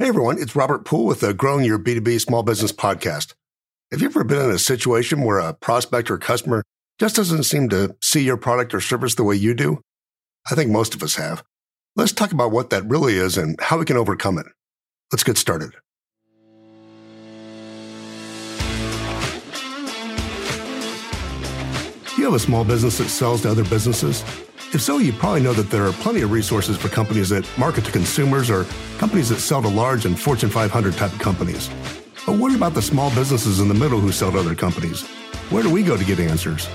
[0.00, 3.34] Hey everyone, it's Robert Poole with the Growing Your B2B Small Business Podcast.
[3.90, 6.62] Have you ever been in a situation where a prospect or customer
[6.98, 9.82] just doesn't seem to see your product or service the way you do?
[10.50, 11.44] I think most of us have.
[11.96, 14.46] Let's talk about what that really is and how we can overcome it.
[15.12, 15.72] Let's get started.
[22.06, 24.24] Do you have a small business that sells to other businesses?
[24.72, 27.84] If so, you probably know that there are plenty of resources for companies that market
[27.86, 28.66] to consumers or
[28.98, 31.68] companies that sell to large and Fortune 500 type companies.
[32.24, 35.02] But what about the small businesses in the middle who sell to other companies?
[35.50, 36.68] Where do we go to get answers?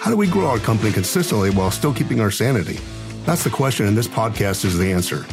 [0.00, 2.78] How do we grow our company consistently while still keeping our sanity?
[3.24, 5.24] That's the question, and this podcast is the answer.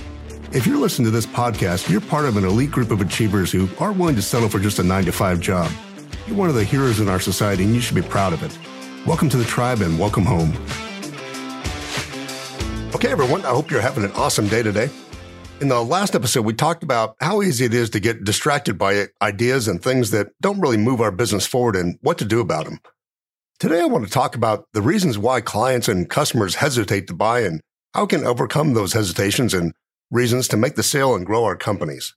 [0.54, 3.68] If you're listening to this podcast, you're part of an elite group of achievers who
[3.80, 5.70] aren't willing to settle for just a nine to five job.
[6.26, 8.58] You're one of the heroes in our society, and you should be proud of it.
[9.06, 10.54] Welcome to the tribe and welcome home.
[12.98, 14.90] Okay, everyone, I hope you're having an awesome day today.
[15.62, 19.10] In the last episode, we talked about how easy it is to get distracted by
[19.22, 22.66] ideas and things that don't really move our business forward and what to do about
[22.66, 22.80] them.
[23.60, 27.42] Today, I want to talk about the reasons why clients and customers hesitate to buy
[27.42, 27.62] and
[27.94, 29.74] how we can overcome those hesitations and
[30.10, 32.16] reasons to make the sale and grow our companies.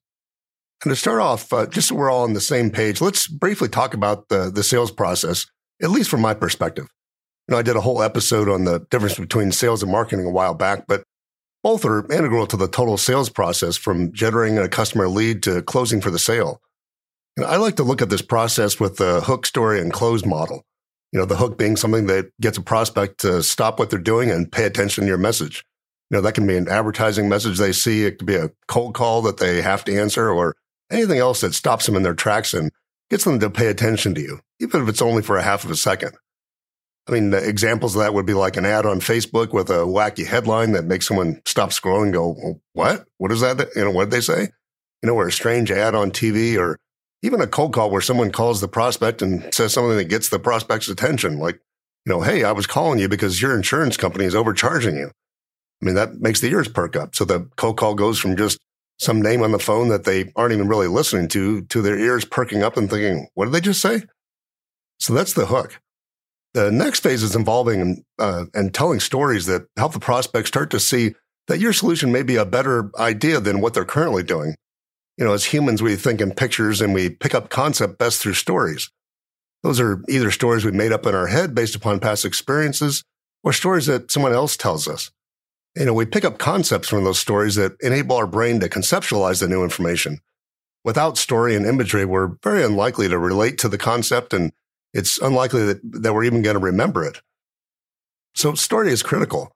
[0.83, 3.69] And to start off, uh, just so we're all on the same page, let's briefly
[3.69, 5.45] talk about the, the sales process,
[5.83, 6.87] at least from my perspective.
[7.51, 10.55] Know, I did a whole episode on the difference between sales and marketing a while
[10.55, 11.03] back, but
[11.65, 16.01] both are integral to the total sales process from generating a customer lead to closing
[16.01, 16.61] for the sale.
[17.37, 20.65] And I like to look at this process with the hook story and close model.
[21.13, 24.31] You know, the hook being something that gets a prospect to stop what they're doing
[24.31, 25.65] and pay attention to your message.
[26.09, 28.05] You know, that can be an advertising message they see.
[28.05, 30.55] It could be a cold call that they have to answer or
[30.91, 32.71] anything else that stops them in their tracks and
[33.11, 35.71] gets them to pay attention to you, even if it's only for a half of
[35.71, 36.13] a second.
[37.09, 40.27] I mean, examples of that would be like an ad on Facebook with a wacky
[40.27, 43.07] headline that makes someone stop scrolling and go, what?
[43.19, 43.69] What is that?
[43.75, 44.49] You know, what did they say?
[45.03, 46.79] You know, or a strange ad on TV or
[47.23, 50.39] even a cold call where someone calls the prospect and says something that gets the
[50.39, 51.39] prospect's attention.
[51.39, 51.61] Like,
[52.07, 55.11] you know, hey, I was calling you because your insurance company is overcharging you.
[55.83, 57.15] I mean, that makes the ears perk up.
[57.15, 58.59] So the cold call goes from just
[58.99, 62.25] some name on the phone that they aren't even really listening to, to their ears
[62.25, 64.03] perking up and thinking, what did they just say?
[64.99, 65.81] So that's the hook.
[66.55, 70.81] The next phase is involving uh, and telling stories that help the prospect start to
[70.81, 71.15] see
[71.47, 74.57] that your solution may be a better idea than what they're currently doing.
[75.17, 78.35] You know, as humans, we think in pictures and we pick up concept best through
[78.35, 78.91] stories.
[79.63, 83.05] Those are either stories we made up in our head based upon past experiences
[83.45, 85.11] or stories that someone else tells us.
[85.77, 89.41] You know, we pick up concepts from those stories that enable our brain to conceptualize
[89.41, 90.21] the new information.
[90.85, 94.53] Without story and imagery, we're very unlikely to relate to the concept and
[94.93, 97.21] it's unlikely that, that we're even going to remember it.
[98.35, 99.53] So story is critical.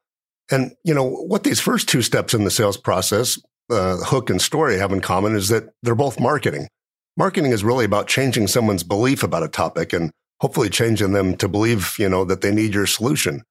[0.50, 3.38] And, you know, what these first two steps in the sales process,
[3.70, 6.68] uh, hook and story have in common is that they're both marketing.
[7.16, 11.48] Marketing is really about changing someone's belief about a topic and hopefully changing them to
[11.48, 13.42] believe, you know, that they need your solution.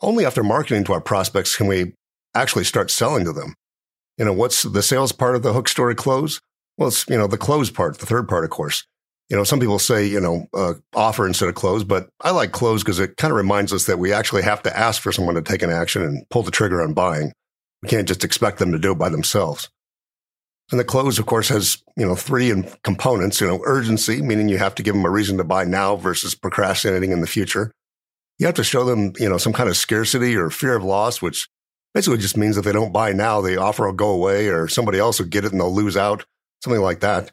[0.00, 1.94] Only after marketing to our prospects can we
[2.34, 3.54] actually start selling to them.
[4.18, 6.40] You know, what's the sales part of the hook story close?
[6.76, 8.84] Well, it's, you know, the close part, the third part, of course
[9.30, 12.52] you know, some people say, you know, uh, offer instead of close, but I like
[12.52, 15.34] close because it kind of reminds us that we actually have to ask for someone
[15.34, 17.32] to take an action and pull the trigger on buying.
[17.82, 19.70] We can't just expect them to do it by themselves.
[20.70, 22.52] And the close, of course, has, you know, three
[22.82, 25.96] components, you know, urgency, meaning you have to give them a reason to buy now
[25.96, 27.70] versus procrastinating in the future.
[28.38, 31.20] You have to show them, you know, some kind of scarcity or fear of loss,
[31.20, 31.48] which
[31.92, 34.98] basically just means if they don't buy now, the offer will go away or somebody
[34.98, 36.24] else will get it and they'll lose out,
[36.62, 37.30] something like that.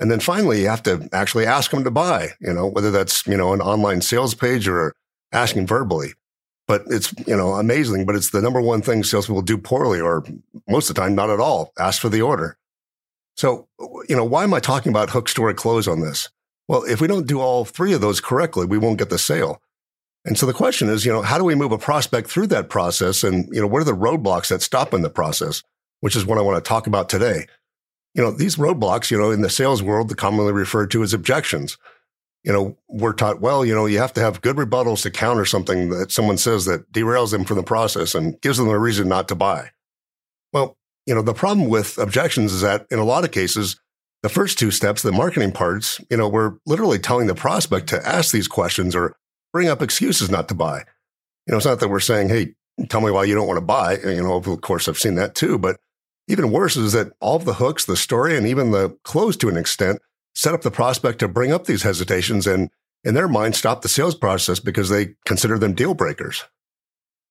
[0.00, 3.26] And then finally, you have to actually ask them to buy, you know, whether that's,
[3.26, 4.94] you know, an online sales page or
[5.30, 6.14] asking verbally.
[6.66, 10.24] But it's, you know, amazing, but it's the number one thing salespeople do poorly or
[10.68, 11.72] most of the time, not at all.
[11.78, 12.56] Ask for the order.
[13.36, 13.68] So,
[14.08, 16.28] you know, why am I talking about hook story close on this?
[16.66, 19.60] Well, if we don't do all three of those correctly, we won't get the sale.
[20.24, 22.68] And so the question is, you know, how do we move a prospect through that
[22.68, 23.24] process?
[23.24, 25.62] And, you know, what are the roadblocks that stop in the process?
[26.00, 27.46] Which is what I want to talk about today
[28.14, 31.14] you know, these roadblocks, you know, in the sales world, they're commonly referred to as
[31.14, 31.78] objections.
[32.42, 35.44] You know, we're taught, well, you know, you have to have good rebuttals to counter
[35.44, 39.08] something that someone says that derails them from the process and gives them a reason
[39.08, 39.70] not to buy.
[40.52, 40.76] Well,
[41.06, 43.78] you know, the problem with objections is that in a lot of cases,
[44.22, 48.06] the first two steps, the marketing parts, you know, we're literally telling the prospect to
[48.06, 49.16] ask these questions or
[49.52, 50.84] bring up excuses not to buy.
[51.46, 52.54] You know, it's not that we're saying, hey,
[52.88, 53.98] tell me why you don't want to buy.
[53.98, 55.78] You know, of course, I've seen that too, but
[56.30, 59.48] even worse is that all of the hooks, the story, and even the close to
[59.48, 60.00] an extent
[60.34, 62.70] set up the prospect to bring up these hesitations and,
[63.02, 66.44] in their mind, stop the sales process because they consider them deal breakers.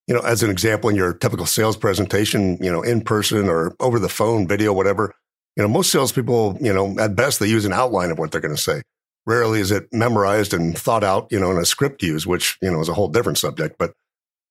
[0.08, 3.76] You know, as an example, in your typical sales presentation, you know, in person or
[3.80, 5.14] over the phone, video, whatever,
[5.60, 8.40] You know, most salespeople, you know, at best they use an outline of what they're
[8.40, 8.82] going to say.
[9.26, 12.72] Rarely is it memorized and thought out, you know, in a script used, which, you
[12.72, 13.76] know, is a whole different subject.
[13.78, 13.92] But,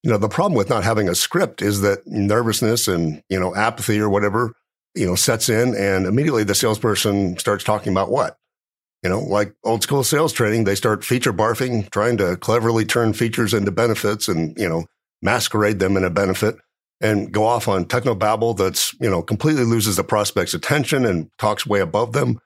[0.03, 3.55] you know, the problem with not having a script is that nervousness and, you know,
[3.55, 4.53] apathy or whatever,
[4.95, 8.37] you know, sets in and immediately the salesperson starts talking about what?
[9.03, 13.13] You know, like old school sales training, they start feature barfing, trying to cleverly turn
[13.13, 14.87] features into benefits and, you know,
[15.23, 16.57] masquerade them in a benefit
[17.01, 21.31] and go off on techno babble that's, you know, completely loses the prospect's attention and
[21.39, 22.41] talks way above them.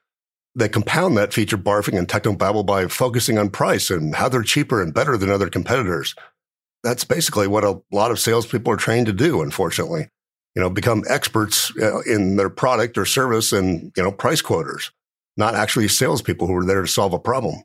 [0.55, 4.43] They compound that feature barfing and techno babble by focusing on price and how they're
[4.43, 6.13] cheaper and better than other competitors.
[6.83, 10.09] That's basically what a lot of salespeople are trained to do, unfortunately.
[10.55, 14.91] You know, become experts uh, in their product or service and, you know, price quoters,
[15.35, 17.63] not actually salespeople who are there to solve a problem.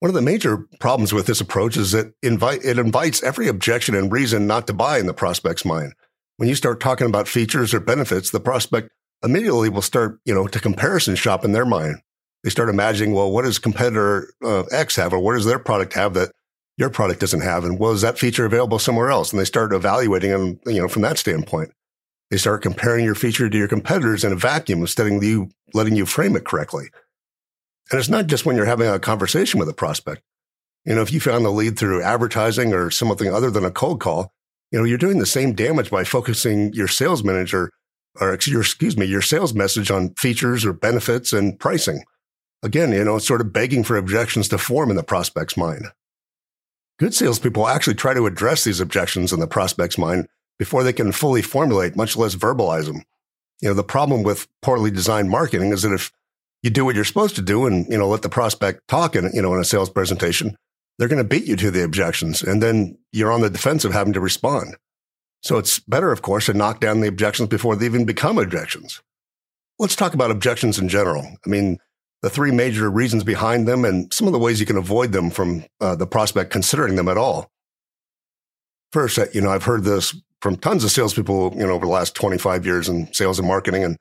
[0.00, 3.94] One of the major problems with this approach is that invite, it invites every objection
[3.94, 5.94] and reason not to buy in the prospect's mind.
[6.36, 8.90] When you start talking about features or benefits, the prospect
[9.22, 11.96] immediately will start, you know, to comparison shop in their mind.
[12.42, 15.94] They start imagining, well, what does competitor uh, X have, or what does their product
[15.94, 16.32] have that
[16.76, 19.32] your product doesn't have, and was that feature available somewhere else?
[19.32, 21.72] And they start evaluating them, you know, from that standpoint.
[22.30, 25.94] They start comparing your feature to your competitors in a vacuum instead of you letting
[25.94, 26.88] you frame it correctly.
[27.90, 30.22] And it's not just when you're having a conversation with a prospect.
[30.84, 34.00] You know, if you found the lead through advertising or something other than a cold
[34.00, 34.32] call,
[34.70, 37.70] you know, you're doing the same damage by focusing your sales manager
[38.20, 42.04] or excuse me, your sales message on features or benefits and pricing.
[42.62, 45.86] Again, you know, it's sort of begging for objections to form in the prospect's mind.
[46.98, 51.10] Good salespeople actually try to address these objections in the prospect's mind before they can
[51.10, 53.02] fully formulate, much less verbalize them.
[53.60, 56.12] You know, the problem with poorly designed marketing is that if
[56.62, 59.30] you do what you're supposed to do and, you know, let the prospect talk in,
[59.34, 60.56] you know, in a sales presentation,
[60.98, 62.42] they're going to beat you to the objections.
[62.42, 64.76] And then you're on the defensive having to respond.
[65.42, 69.02] So it's better, of course, to knock down the objections before they even become objections.
[69.78, 71.22] Let's talk about objections in general.
[71.44, 71.78] I mean,
[72.24, 75.28] the three major reasons behind them and some of the ways you can avoid them
[75.28, 77.50] from uh, the prospect considering them at all.
[78.92, 81.92] First, uh, you know, I've heard this from tons of salespeople, you know, over the
[81.92, 83.84] last 25 years in sales and marketing.
[83.84, 83.98] And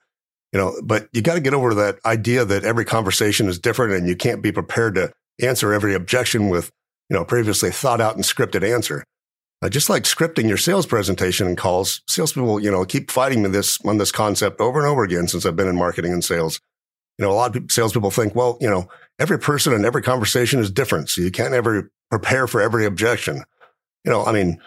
[0.54, 3.92] you know, but you got to get over that idea that every conversation is different
[3.92, 5.12] and you can't be prepared to
[5.42, 6.72] answer every objection with,
[7.10, 9.04] you know, previously thought out and scripted answer.
[9.62, 13.50] Uh, just like scripting your sales presentation and calls, salespeople, you know, keep fighting me
[13.50, 16.62] this on this concept over and over again since I've been in marketing and sales.
[17.18, 18.88] You know, a lot of people, salespeople think, well, you know,
[19.20, 23.44] every person and every conversation is different, so you can't ever prepare for every objection.
[24.04, 24.60] You know, I mean,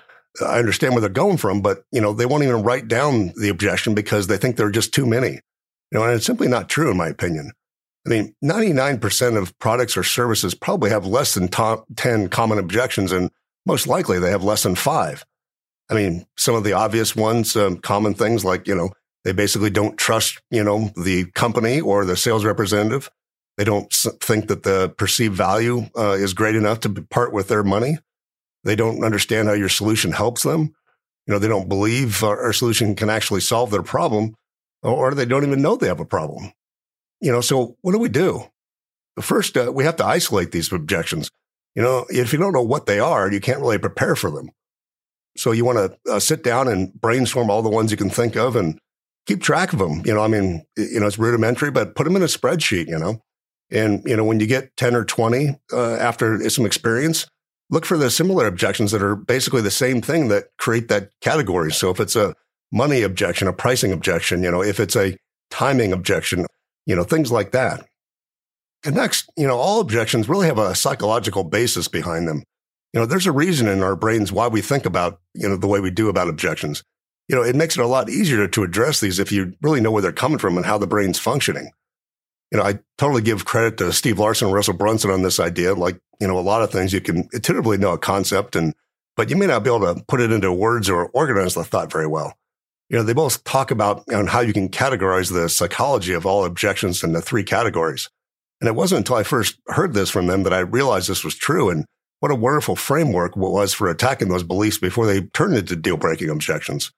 [0.44, 3.48] I understand where they're going from, but you know, they won't even write down the
[3.48, 5.40] objection because they think there are just too many.
[5.92, 7.52] You know, and it's simply not true, in my opinion.
[8.06, 13.12] I mean, 99% of products or services probably have less than top 10 common objections,
[13.12, 13.30] and
[13.64, 15.24] most likely they have less than five.
[15.90, 18.90] I mean, some of the obvious ones, um, common things like, you know,
[19.26, 23.10] they basically don't trust, you know, the company or the sales representative.
[23.56, 27.64] They don't think that the perceived value uh, is great enough to part with their
[27.64, 27.98] money.
[28.62, 30.76] They don't understand how your solution helps them.
[31.26, 34.36] You know, they don't believe our, our solution can actually solve their problem
[34.80, 36.52] or they don't even know they have a problem.
[37.20, 38.44] You know, so what do we do?
[39.20, 41.32] First, uh, we have to isolate these objections.
[41.74, 44.50] You know, if you don't know what they are, you can't really prepare for them.
[45.36, 48.36] So you want to uh, sit down and brainstorm all the ones you can think
[48.36, 48.78] of and
[49.26, 50.02] keep track of them.
[50.04, 52.98] You know, I mean, you know, it's rudimentary, but put them in a spreadsheet, you
[52.98, 53.22] know.
[53.70, 57.26] And, you know, when you get 10 or 20 uh, after some experience,
[57.68, 61.72] look for the similar objections that are basically the same thing that create that category.
[61.72, 62.34] So if it's a
[62.72, 65.16] money objection, a pricing objection, you know, if it's a
[65.50, 66.46] timing objection,
[66.86, 67.84] you know, things like that.
[68.84, 72.44] And next, you know, all objections really have a psychological basis behind them.
[72.92, 75.66] You know, there's a reason in our brains why we think about, you know, the
[75.66, 76.84] way we do about objections.
[77.28, 79.90] You know, it makes it a lot easier to address these if you really know
[79.90, 81.70] where they're coming from and how the brain's functioning.
[82.52, 85.74] You know, I totally give credit to Steve Larsen and Russell Brunson on this idea.
[85.74, 88.74] Like, you know, a lot of things you can intuitively know a concept and,
[89.16, 91.90] but you may not be able to put it into words or organize the thought
[91.90, 92.34] very well
[92.88, 96.44] you know, they both talk about know, how you can categorize the psychology of all
[96.44, 98.08] objections into three categories.
[98.60, 101.34] And it wasn't until I first heard this from them that I realized this was
[101.34, 101.84] true and
[102.20, 105.96] what a wonderful framework it was for attacking those beliefs before they turned into deal
[105.96, 106.92] breaking objections.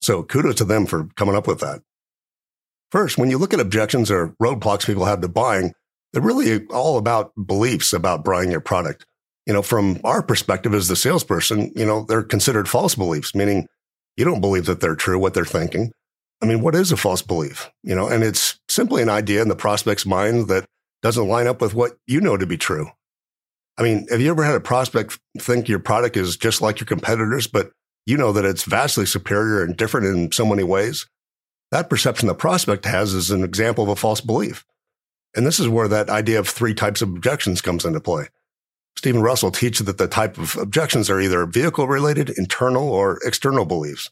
[0.00, 1.82] So kudos to them for coming up with that.
[2.90, 5.72] First, when you look at objections or roadblocks people have to buying,
[6.12, 9.06] they're really all about beliefs about buying your product.
[9.46, 13.66] You know, from our perspective as the salesperson, you know, they're considered false beliefs, meaning
[14.16, 15.92] you don't believe that they're true, what they're thinking.
[16.42, 17.70] I mean, what is a false belief?
[17.82, 20.66] You know, and it's simply an idea in the prospect's mind that
[21.02, 22.90] doesn't line up with what you know to be true.
[23.78, 26.86] I mean, have you ever had a prospect think your product is just like your
[26.86, 27.70] competitors, but
[28.06, 31.06] you know that it's vastly superior and different in so many ways?
[31.70, 34.64] that perception the prospect has is an example of a false belief.
[35.36, 38.28] And this is where that idea of three types of objections comes into play.
[38.96, 43.64] Stephen Russell teaches that the type of objections are either vehicle related, internal, or external
[43.64, 44.10] beliefs.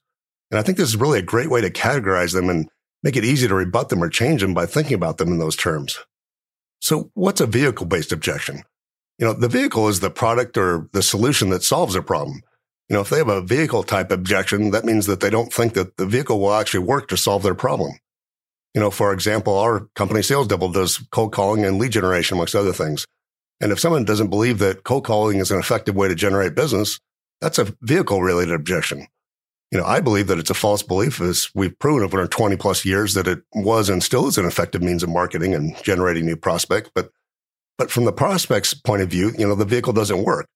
[0.50, 2.70] And I think this is really a great way to categorize them and
[3.02, 5.56] make it easy to rebut them or change them by thinking about them in those
[5.56, 5.98] terms.
[6.80, 8.62] So what's a vehicle based objection?
[9.18, 12.42] You know, the vehicle is the product or the solution that solves a problem.
[12.88, 15.74] You know, if they have a vehicle type objection, that means that they don't think
[15.74, 17.92] that the vehicle will actually work to solve their problem.
[18.74, 22.54] You know, for example, our company Sales Devil does cold calling and lead generation, amongst
[22.54, 23.04] other things.
[23.60, 26.98] And if someone doesn't believe that cold calling is an effective way to generate business,
[27.40, 29.06] that's a vehicle related objection.
[29.70, 32.86] You know, I believe that it's a false belief as we've proven over 20 plus
[32.86, 36.36] years that it was and still is an effective means of marketing and generating new
[36.36, 36.90] prospects.
[36.94, 37.10] But,
[37.76, 40.46] but from the prospect's point of view, you know, the vehicle doesn't work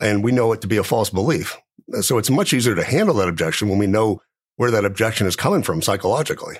[0.00, 1.58] and we know it to be a false belief.
[2.00, 4.20] So it's much easier to handle that objection when we know
[4.56, 6.56] where that objection is coming from psychologically.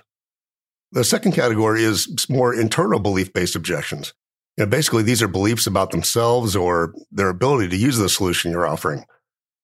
[0.92, 4.12] The second category is more internal belief based objections.
[4.56, 8.50] You know, basically, these are beliefs about themselves or their ability to use the solution
[8.50, 9.00] you're offering.
[9.00, 9.04] I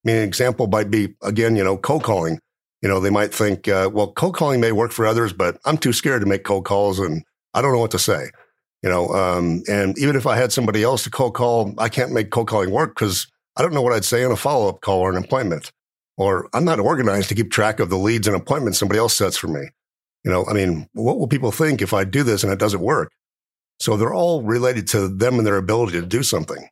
[0.03, 2.39] mean, an example might be, again, you know, cold calling.
[2.81, 5.77] You know, they might think, uh, well, cold calling may work for others, but I'm
[5.77, 8.29] too scared to make cold calls and I don't know what to say.
[8.83, 12.11] You know, um, and even if I had somebody else to cold call, I can't
[12.11, 14.81] make cold calling work because I don't know what I'd say on a follow up
[14.81, 15.71] call or an appointment.
[16.15, 19.37] Or I'm not organized to keep track of the leads and appointments somebody else sets
[19.37, 19.69] for me.
[20.23, 22.81] You know, I mean, what will people think if I do this and it doesn't
[22.81, 23.11] work?
[23.79, 26.67] So they're all related to them and their ability to do something.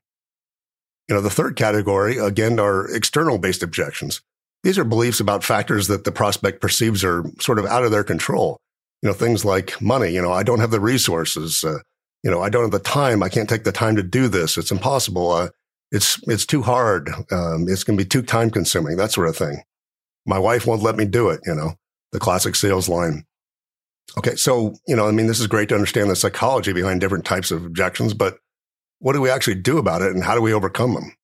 [1.08, 4.22] You know, the third category, again, are external based objections.
[4.64, 8.04] These are beliefs about factors that the prospect perceives are sort of out of their
[8.04, 8.58] control.
[9.04, 10.12] You know, things like money.
[10.12, 11.64] You know, I don't have the resources.
[11.64, 11.78] Uh,
[12.24, 13.22] you know, I don't have the time.
[13.22, 14.58] I can't take the time to do this.
[14.58, 15.30] It's impossible.
[15.32, 15.50] Uh,
[15.92, 17.10] it's it's too hard.
[17.32, 18.98] Um, it's going to be too time consuming.
[18.98, 19.64] That sort of thing.
[20.26, 21.42] My wife won't let me do it.
[21.46, 21.76] You know,
[22.12, 23.26] the classic sales line.
[24.18, 27.26] Okay, so you know, I mean, this is great to understand the psychology behind different
[27.26, 28.38] types of objections, but
[29.00, 31.16] what do we actually do about it, and how do we overcome them?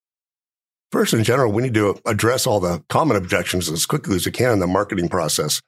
[0.91, 4.31] First, in general, we need to address all the common objections as quickly as we
[4.31, 5.61] can in the marketing process.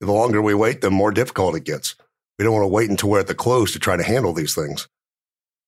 [0.00, 1.94] The longer we wait, the more difficult it gets.
[2.38, 4.54] We don't want to wait until we're at the close to try to handle these
[4.54, 4.86] things.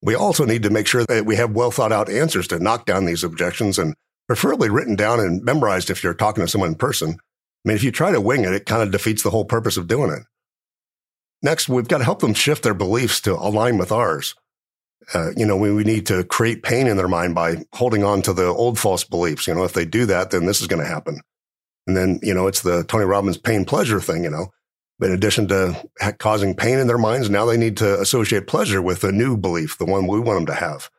[0.02, 2.86] We also need to make sure that we have well thought out answers to knock
[2.86, 3.94] down these objections and
[4.26, 7.10] preferably written down and memorized if you're talking to someone in person.
[7.10, 9.76] I mean, if you try to wing it, it kind of defeats the whole purpose
[9.76, 10.22] of doing it.
[11.42, 14.34] Next, we've got to help them shift their beliefs to align with ours.
[15.14, 18.22] Uh, you know, we, we need to create pain in their mind by holding on
[18.22, 19.46] to the old false beliefs.
[19.46, 21.20] You know, if they do that, then this is going to happen.
[21.86, 24.48] And then, you know, it's the Tony Robbins pain pleasure thing, you know.
[25.00, 25.88] In addition to
[26.18, 29.78] causing pain in their minds, now they need to associate pleasure with a new belief,
[29.78, 30.90] the one we want them to have.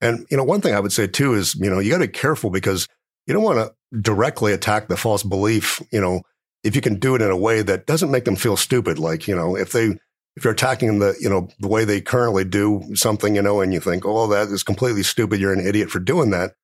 [0.00, 2.06] And, you know, one thing I would say too is, you know, you got to
[2.06, 2.86] be careful because
[3.26, 6.22] you don't want to directly attack the false belief, you know,
[6.62, 8.98] if you can do it in a way that doesn't make them feel stupid.
[8.98, 9.96] Like, you know, if they,
[10.36, 13.72] if you're attacking the, you know, the way they currently do something, you know, and
[13.72, 15.40] you think, oh, that is completely stupid.
[15.40, 16.54] You're an idiot for doing that.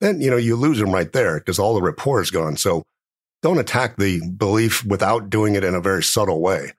[0.00, 2.56] Then, you know, you lose them right there because all the rapport is gone.
[2.56, 2.84] So
[3.42, 6.72] don't attack the belief without doing it in a very subtle way.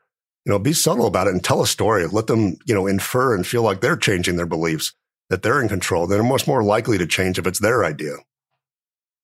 [0.46, 2.06] You know, be subtle about it and tell a story.
[2.08, 4.94] Let them, you know, infer and feel like they're changing their beliefs,
[5.30, 6.08] that they're in control.
[6.08, 8.14] They're much more likely to change if it's their idea.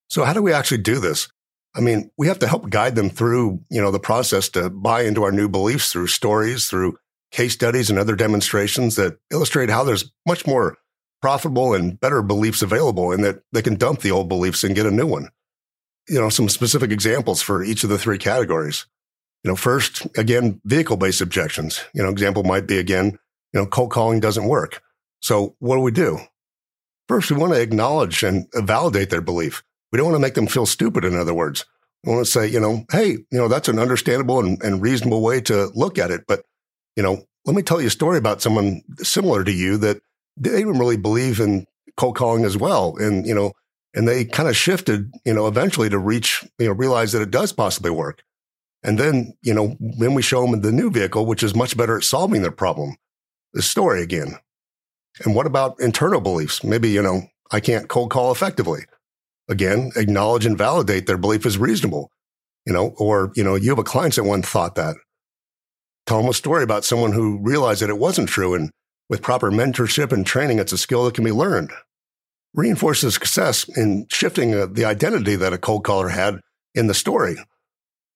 [0.08, 1.28] So how do we actually do this?
[1.74, 5.02] I mean, we have to help guide them through, you know, the process to buy
[5.02, 6.98] into our new beliefs through stories, through
[7.30, 10.78] case studies and other demonstrations that illustrate how there's much more
[11.20, 14.86] profitable and better beliefs available and that they can dump the old beliefs and get
[14.86, 15.28] a new one
[16.08, 18.86] you know, some specific examples for each of the three categories.
[19.44, 21.84] You know, first, again, vehicle based objections.
[21.94, 23.18] You know, example might be again,
[23.52, 24.82] you know, cold calling doesn't work.
[25.20, 26.18] So what do we do?
[27.08, 29.62] First, we want to acknowledge and validate their belief.
[29.90, 31.64] We don't want to make them feel stupid, in other words.
[32.04, 35.22] We want to say, you know, hey, you know, that's an understandable and, and reasonable
[35.22, 36.24] way to look at it.
[36.28, 36.44] But,
[36.96, 40.00] you know, let me tell you a story about someone similar to you that
[40.36, 42.96] they didn't really believe in cold calling as well.
[42.98, 43.52] And, you know,
[43.94, 47.30] and they kind of shifted, you know, eventually to reach, you know, realize that it
[47.30, 48.22] does possibly work.
[48.82, 51.96] And then, you know, then we show them the new vehicle, which is much better
[51.96, 52.96] at solving their problem.
[53.54, 54.36] The story again.
[55.24, 56.62] And what about internal beliefs?
[56.62, 58.84] Maybe, you know, I can't cold call effectively.
[59.48, 62.10] Again, acknowledge and validate their belief is reasonable.
[62.66, 64.96] You know, or, you know, you have a client that one thought that.
[66.06, 68.54] Tell them a story about someone who realized that it wasn't true.
[68.54, 68.70] And
[69.08, 71.72] with proper mentorship and training, it's a skill that can be learned
[72.58, 76.40] reinforces success in shifting uh, the identity that a cold caller had
[76.74, 77.36] in the story.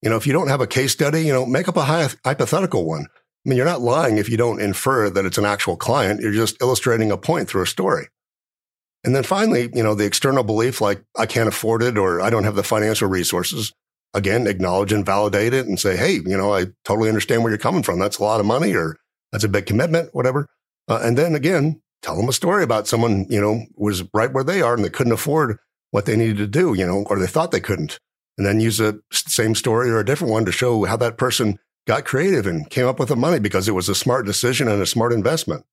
[0.03, 2.09] You know, if you don't have a case study, you know, make up a high,
[2.25, 3.07] hypothetical one.
[3.07, 6.21] I mean, you're not lying if you don't infer that it's an actual client.
[6.21, 8.09] You're just illustrating a point through a story.
[9.05, 12.29] And then finally, you know, the external belief like I can't afford it or I
[12.29, 13.73] don't have the financial resources.
[14.15, 17.59] again, acknowledge and validate it and say, hey, you know, I totally understand where you're
[17.59, 17.99] coming from.
[17.99, 18.97] That's a lot of money or
[19.31, 20.49] that's a big commitment, whatever.
[20.89, 24.45] Uh, and then again, tell them a story about someone, you know, was right where
[24.45, 25.59] they are and they couldn't afford
[25.91, 27.99] what they needed to do, you know, or they thought they couldn't.
[28.37, 31.59] And then use a same story or a different one to show how that person
[31.87, 34.81] got creative and came up with the money because it was a smart decision and
[34.81, 35.65] a smart investment.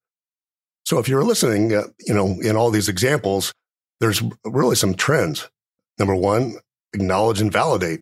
[0.86, 3.54] So if you're listening, uh, you know, in all these examples,
[4.00, 5.50] there's really some trends.
[5.98, 6.56] Number one,
[6.94, 8.02] acknowledge and validate.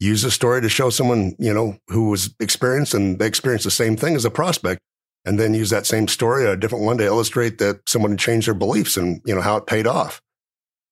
[0.00, 3.70] Use a story to show someone, you know, who was experienced and they experienced the
[3.70, 4.80] same thing as a prospect.
[5.24, 8.48] And then use that same story, or a different one to illustrate that someone changed
[8.48, 10.20] their beliefs and, you know, how it paid off.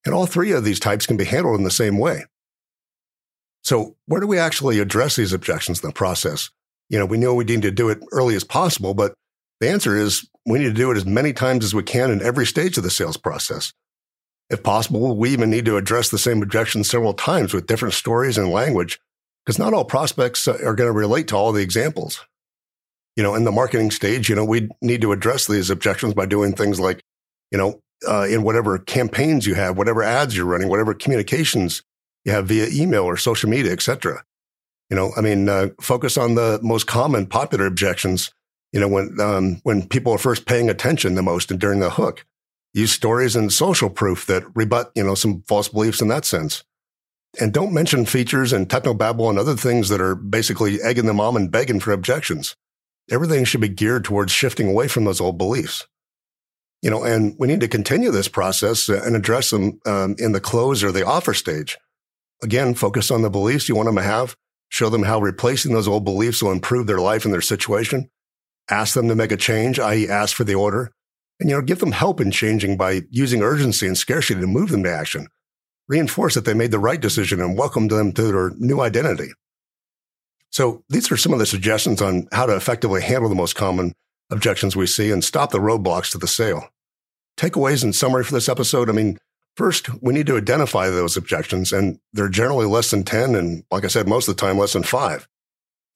[0.07, 2.25] And all three of these types can be handled in the same way.
[3.63, 6.51] So where do we actually address these objections in the process?
[6.89, 9.15] You know, we know we need to do it early as possible, but
[9.61, 12.23] the answer is we need to do it as many times as we can in
[12.23, 13.73] every stage of the sales process.
[14.49, 18.39] If possible, we even need to address the same objections several times with different stories
[18.39, 18.99] and language,
[19.45, 22.25] because not all prospects uh, are going to relate to all the examples.
[23.21, 26.25] You know, in the marketing stage, you know, we need to address these objections by
[26.25, 27.03] doing things like,
[27.51, 31.83] you know, uh, in whatever campaigns you have, whatever ads you're running, whatever communications
[32.25, 34.25] you have via email or social media, etc.
[34.89, 38.33] You know, I mean, uh, focus on the most common popular objections.
[38.73, 41.91] You know, when um, when people are first paying attention the most and during the
[41.91, 42.25] hook,
[42.73, 46.65] use stories and social proof that rebut, you know, some false beliefs in that sense.
[47.39, 51.37] And don't mention features and technobabble and other things that are basically egging them on
[51.37, 52.57] and begging for objections.
[53.11, 55.87] Everything should be geared towards shifting away from those old beliefs.
[56.83, 60.41] You know, and we need to continue this process and address them um, in the
[60.41, 61.77] close or the offer stage.
[62.43, 64.35] Again, focus on the beliefs you want them to have.
[64.71, 68.09] Show them how replacing those old beliefs will improve their life and their situation.
[68.71, 70.93] Ask them to make a change, i.e., ask for the order
[71.41, 74.71] and, you know, give them help in changing by using urgency and scarcity to move
[74.71, 75.27] them to action.
[75.89, 79.31] Reinforce that they made the right decision and welcome them to their new identity.
[80.51, 83.93] So these are some of the suggestions on how to effectively handle the most common
[84.31, 86.69] objections we see and stop the roadblocks to the sale.
[87.37, 88.89] Takeaways and summary for this episode.
[88.89, 89.19] I mean,
[89.57, 93.35] first, we need to identify those objections and they're generally less than 10.
[93.35, 95.29] And like I said, most of the time, less than five.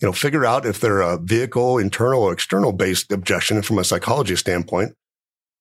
[0.00, 3.84] You know, figure out if they're a vehicle, internal or external based objection from a
[3.84, 4.94] psychology standpoint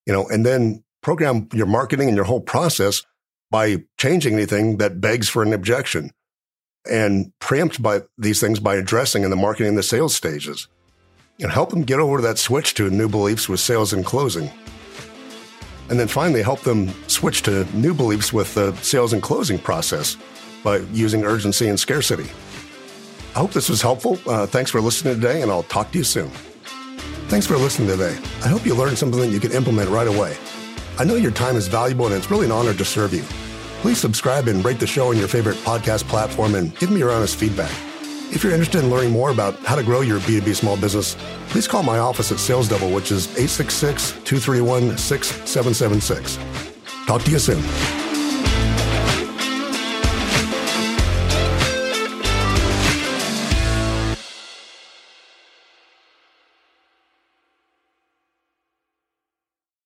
[0.05, 3.03] you know, and then program your marketing and your whole process
[3.51, 6.11] by changing anything that begs for an objection
[6.89, 10.67] and preempt by these things by addressing in the marketing and the sales stages.
[11.39, 14.51] And help them get over that switch to new beliefs with sales and closing.
[15.89, 20.17] And then finally, help them switch to new beliefs with the sales and closing process
[20.63, 22.29] by using urgency and scarcity.
[23.35, 24.19] I hope this was helpful.
[24.27, 26.29] Uh, thanks for listening today, and I'll talk to you soon.
[27.27, 28.17] Thanks for listening today.
[28.43, 30.37] I hope you learned something that you can implement right away.
[30.99, 33.23] I know your time is valuable and it's really an honor to serve you.
[33.83, 37.11] Please subscribe and rate the show on your favorite podcast platform and give me your
[37.11, 37.69] honest feedback.
[38.31, 41.17] If you're interested in learning more about how to grow your B2B small business,
[41.49, 46.39] please call my office at Sales Double, which is 866 231 6776.
[47.05, 48.02] Talk to you soon.